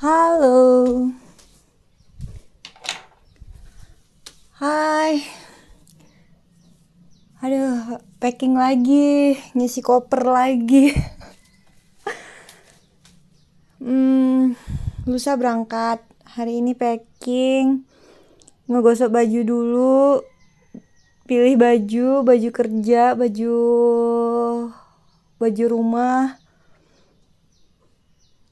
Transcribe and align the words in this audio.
Halo. 0.00 1.12
Hai. 4.56 5.20
Aduh, 7.44 8.00
packing 8.16 8.56
lagi, 8.56 9.36
ngisi 9.52 9.84
koper 9.84 10.24
lagi. 10.24 10.96
hmm, 13.84 14.56
lusa 15.04 15.36
berangkat. 15.36 16.00
Hari 16.32 16.64
ini 16.64 16.72
packing. 16.72 17.84
Ngegosok 18.72 19.12
baju 19.12 19.40
dulu. 19.44 20.24
Pilih 21.28 21.60
baju, 21.60 22.24
baju 22.24 22.48
kerja, 22.48 23.12
baju 23.12 23.56
baju 25.36 25.64
rumah. 25.68 26.40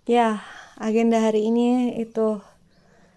Ya, 0.04 0.44
agenda 0.78 1.18
hari 1.18 1.50
ini 1.50 1.98
itu 1.98 2.38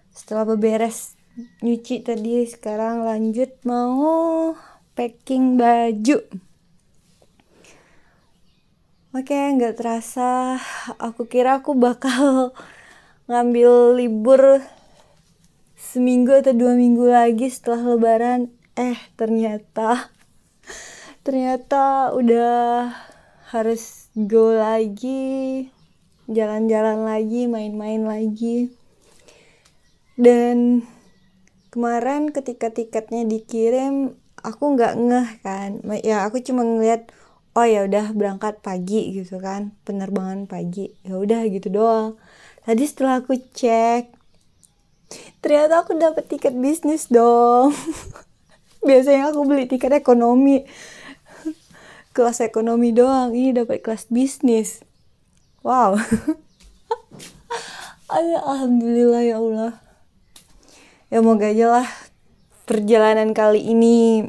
setelah 0.10 0.50
beberes 0.50 1.14
nyuci 1.62 2.02
tadi 2.02 2.44
sekarang 2.50 3.06
lanjut 3.06 3.54
mau 3.64 4.58
packing 4.98 5.56
baju. 5.56 6.18
Oke 9.12 9.36
nggak 9.36 9.78
terasa. 9.78 10.58
Aku 10.98 11.30
kira 11.30 11.62
aku 11.62 11.78
bakal 11.78 12.52
ngambil 13.30 13.96
libur 13.96 14.66
seminggu 15.78 16.42
atau 16.42 16.58
dua 16.58 16.74
minggu 16.74 17.06
lagi 17.08 17.48
setelah 17.48 17.96
lebaran. 17.96 18.50
Eh 18.74 18.98
ternyata 19.14 20.10
ternyata 21.26 22.10
udah 22.18 22.90
harus 23.52 24.08
go 24.16 24.56
lagi 24.56 25.68
jalan-jalan 26.32 27.04
lagi, 27.04 27.46
main-main 27.46 28.04
lagi. 28.08 28.72
Dan 30.16 30.88
kemarin 31.72 32.32
ketika 32.32 32.72
tiketnya 32.72 33.28
dikirim, 33.28 34.16
aku 34.42 34.76
nggak 34.76 34.94
ngeh 34.98 35.30
kan. 35.44 35.84
Ya 36.02 36.24
aku 36.24 36.40
cuma 36.42 36.64
ngeliat, 36.64 37.12
oh 37.56 37.68
ya 37.68 37.86
udah 37.86 38.16
berangkat 38.16 38.60
pagi 38.60 39.16
gitu 39.16 39.40
kan, 39.44 39.76
penerbangan 39.84 40.48
pagi. 40.48 40.92
Ya 41.04 41.20
udah 41.20 41.46
gitu 41.52 41.68
doang. 41.72 42.18
Tadi 42.64 42.84
setelah 42.86 43.24
aku 43.24 43.36
cek, 43.38 44.14
ternyata 45.44 45.84
aku 45.84 45.98
dapet 45.98 46.28
tiket 46.30 46.56
bisnis 46.56 47.10
dong. 47.10 47.74
Biasanya 48.88 49.30
aku 49.30 49.46
beli 49.46 49.70
tiket 49.70 49.94
ekonomi 49.94 50.66
kelas 52.16 52.42
ekonomi 52.42 52.92
doang 52.92 53.32
ini 53.32 53.54
dapat 53.54 53.86
kelas 53.86 54.10
bisnis 54.10 54.82
wow. 55.62 55.94
Alhamdulillah 58.12 59.24
ya 59.24 59.40
Allah. 59.40 59.74
Ya 61.08 61.24
moga 61.24 61.48
aja 61.48 61.80
lah 61.80 61.88
perjalanan 62.68 63.32
kali 63.32 63.72
ini 63.72 64.28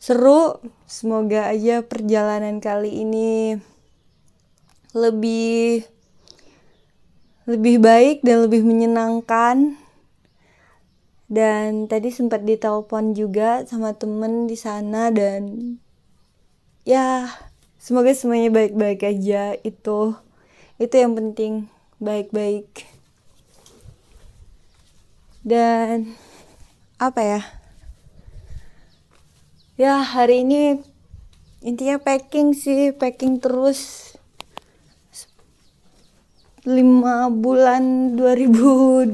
seru. 0.00 0.64
Semoga 0.84 1.50
aja 1.50 1.82
perjalanan 1.82 2.62
kali 2.62 3.02
ini 3.02 3.58
lebih 4.94 5.82
lebih 7.44 7.82
baik 7.82 8.24
dan 8.24 8.46
lebih 8.46 8.64
menyenangkan. 8.64 9.76
Dan 11.24 11.90
tadi 11.90 12.12
sempat 12.12 12.44
ditelepon 12.44 13.16
juga 13.16 13.64
sama 13.64 13.96
temen 13.96 14.44
di 14.44 14.54
sana 14.54 15.08
dan 15.08 15.76
ya 16.84 17.32
semoga 17.84 18.16
semuanya 18.16 18.48
baik-baik 18.48 19.04
aja. 19.04 19.60
Itu 19.60 20.16
itu 20.80 20.94
yang 20.96 21.12
penting. 21.12 21.68
Baik-baik. 22.00 22.88
Dan 25.44 26.16
apa 26.96 27.20
ya? 27.20 27.40
Ya 29.76 30.00
hari 30.00 30.48
ini 30.48 30.80
intinya 31.60 32.00
packing 32.00 32.56
sih. 32.56 32.96
Packing 32.96 33.36
terus. 33.36 34.16
Lima 36.64 37.28
bulan 37.28 38.16
2022 38.16 39.12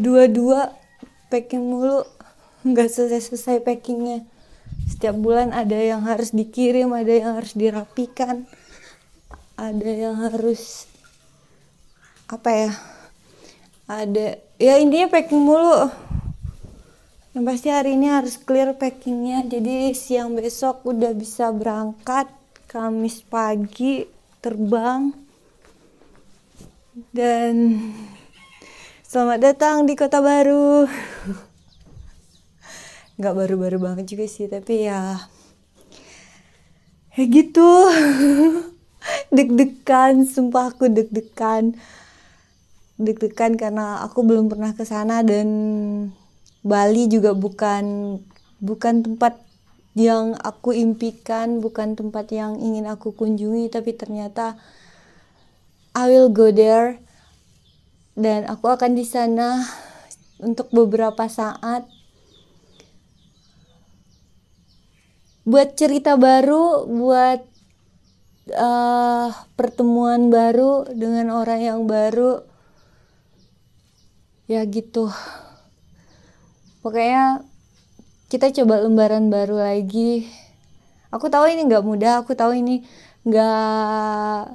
packing 1.27 1.65
mulu. 1.67 2.07
Nggak 2.63 2.87
selesai-selesai 2.87 3.67
packingnya. 3.67 4.23
Setiap 4.87 5.19
bulan 5.19 5.51
ada 5.51 5.75
yang 5.75 6.07
harus 6.07 6.31
dikirim 6.31 6.95
ada 6.95 7.11
yang 7.11 7.35
harus 7.35 7.59
dirapikan 7.59 8.47
ada 9.61 9.91
yang 9.93 10.17
harus 10.17 10.89
apa 12.33 12.49
ya 12.49 12.73
ada 13.85 14.41
ya 14.57 14.81
intinya 14.81 15.13
packing 15.13 15.45
mulu. 15.45 15.93
Yang 17.37 17.45
pasti 17.47 17.69
hari 17.69 17.95
ini 17.95 18.09
harus 18.09 18.41
clear 18.41 18.75
packingnya. 18.75 19.45
Jadi 19.47 19.93
siang 19.95 20.35
besok 20.35 20.83
udah 20.89 21.13
bisa 21.15 21.53
berangkat 21.53 22.27
Kamis 22.71 23.23
pagi 23.27 24.07
terbang. 24.41 25.13
Dan 27.11 27.55
selamat 29.05 29.39
datang 29.43 29.85
di 29.85 29.95
kota 29.95 30.23
baru. 30.23 30.89
Nggak 33.21 33.35
baru-baru 33.37 33.79
banget 33.79 34.17
juga 34.17 34.25
sih 34.25 34.49
tapi 34.49 34.89
ya 34.89 35.21
kayak 37.13 37.37
gitu 37.37 37.69
deg-degan 39.31 40.27
sumpah 40.27 40.75
aku 40.75 40.91
deg-degan. 40.91 41.79
Deg-degan 43.01 43.57
karena 43.57 44.05
aku 44.05 44.27
belum 44.27 44.53
pernah 44.53 44.77
ke 44.77 44.85
sana 44.85 45.25
dan 45.25 45.49
Bali 46.61 47.09
juga 47.09 47.33
bukan 47.33 48.19
bukan 48.61 48.95
tempat 49.01 49.41
yang 49.99 50.37
aku 50.39 50.71
impikan, 50.77 51.59
bukan 51.59 51.99
tempat 51.99 52.31
yang 52.31 52.61
ingin 52.61 52.87
aku 52.87 53.11
kunjungi, 53.17 53.73
tapi 53.73 53.97
ternyata 53.97 54.61
I 55.97 56.07
will 56.07 56.31
go 56.31 56.55
there. 56.55 57.03
Dan 58.15 58.47
aku 58.47 58.69
akan 58.69 58.95
di 58.95 59.03
sana 59.03 59.65
untuk 60.39 60.71
beberapa 60.71 61.27
saat. 61.27 61.89
Buat 65.43 65.75
cerita 65.75 66.15
baru, 66.15 66.85
buat 66.87 67.50
uh, 68.55 69.31
pertemuan 69.55 70.29
baru 70.29 70.87
dengan 70.91 71.31
orang 71.35 71.61
yang 71.63 71.81
baru. 71.87 72.43
Ya 74.51 74.67
gitu. 74.67 75.11
Pokoknya 76.83 77.47
kita 78.31 78.51
coba 78.63 78.83
lembaran 78.83 79.31
baru 79.31 79.63
lagi. 79.63 80.27
Aku 81.11 81.31
tahu 81.31 81.51
ini 81.51 81.67
nggak 81.67 81.83
mudah 81.83 82.23
aku 82.23 82.39
tahu 82.39 82.55
ini 82.59 82.87
nggak 83.27 84.55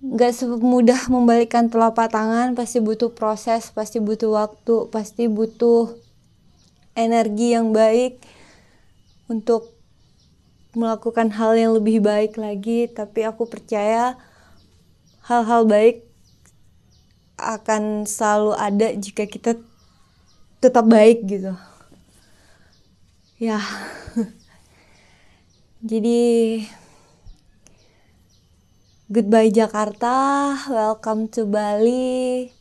nggak 0.00 0.32
semudah 0.32 1.00
membalikkan 1.12 1.68
telapak 1.72 2.12
tangan. 2.12 2.52
Pasti 2.52 2.80
butuh 2.80 3.12
proses 3.12 3.72
pasti 3.72 4.00
butuh 4.00 4.32
waktu 4.36 4.88
pasti 4.92 5.28
butuh 5.28 5.96
energi 6.92 7.56
yang 7.56 7.72
baik 7.72 8.20
untuk 9.30 9.79
melakukan 10.74 11.34
hal 11.34 11.58
yang 11.58 11.72
lebih 11.74 11.98
baik 11.98 12.38
lagi 12.38 12.86
tapi 12.86 13.26
aku 13.26 13.46
percaya 13.50 14.14
hal-hal 15.26 15.66
baik 15.66 16.06
akan 17.40 18.04
selalu 18.06 18.52
ada 18.54 18.88
jika 18.94 19.24
kita 19.24 19.56
tetap 20.60 20.84
baik 20.84 21.24
gitu. 21.24 21.56
Ya. 23.40 23.58
Jadi 25.90 26.60
goodbye 29.08 29.48
Jakarta 29.48 30.52
welcome 30.68 31.32
to 31.32 31.48
Bali. 31.48 32.52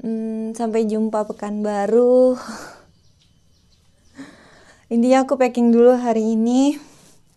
Hmm, 0.00 0.52
sampai 0.56 0.88
jumpa 0.88 1.24
pekan 1.28 1.60
baru 1.64 2.36
intinya 4.90 5.22
aku 5.22 5.38
packing 5.38 5.70
dulu 5.70 5.94
hari 5.94 6.34
ini. 6.34 6.74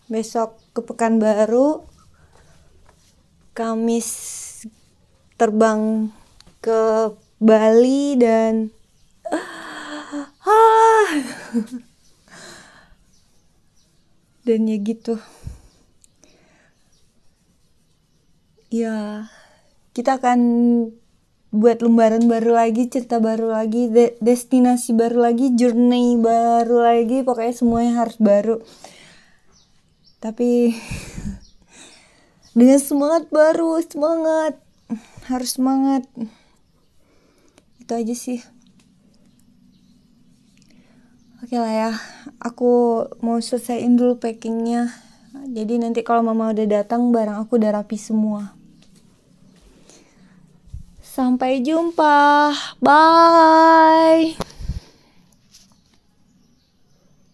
Besok 0.09 0.57
ke 0.73 0.81
Pekanbaru. 0.81 1.85
Kamis 3.53 4.09
terbang 5.38 6.09
ke 6.57 7.13
Bali 7.38 8.17
dan 8.17 8.73
ah, 10.50 11.09
dan 14.49 14.59
ya 14.65 14.77
gitu. 14.81 15.21
Ya 18.73 19.29
kita 19.94 20.17
akan 20.17 20.41
buat 21.53 21.85
lembaran 21.85 22.25
baru 22.25 22.57
lagi 22.57 22.89
cerita 22.89 23.21
baru 23.21 23.53
lagi 23.53 23.85
de 23.85 24.17
destinasi 24.17 24.97
baru 24.97 25.21
lagi 25.29 25.53
journey 25.53 26.17
baru 26.17 26.81
lagi 26.81 27.21
pokoknya 27.21 27.53
semuanya 27.53 27.94
harus 28.01 28.17
baru. 28.17 28.57
Tapi 30.17 30.73
dengan 32.57 32.81
semangat 32.81 33.29
baru 33.29 33.77
semangat 33.85 34.57
harus 35.29 35.53
semangat. 35.53 36.09
Itu 37.77 37.94
aja 37.94 38.15
sih. 38.17 38.41
Oke 41.45 41.61
lah 41.61 41.69
ya 41.69 41.91
aku 42.41 43.06
mau 43.21 43.38
selesaiin 43.38 43.94
dulu 43.94 44.17
packingnya. 44.17 44.89
Jadi 45.53 45.77
nanti 45.77 46.01
kalau 46.01 46.25
mama 46.25 46.49
udah 46.49 46.65
datang 46.65 47.13
barang 47.13 47.45
aku 47.45 47.61
udah 47.61 47.77
rapi 47.77 48.01
semua 48.01 48.62
sampai 51.13 51.62
jumpa. 51.62 52.50
Bye 52.81 54.52